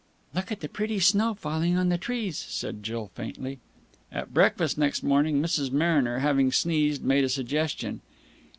[0.33, 3.59] "Look at the pretty snow falling on the trees," said Jill faintly.
[4.11, 5.71] At breakfast next morning, Mrs.
[5.71, 8.01] Mariner having sneezed, made a suggestion.